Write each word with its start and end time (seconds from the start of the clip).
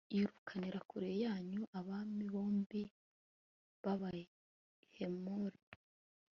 yirukaniraga 0.15 0.79
kure 0.89 1.09
yanyu 1.23 1.61
abami 1.79 2.23
bombi 2.33 2.81
b'abahemori 3.83 5.61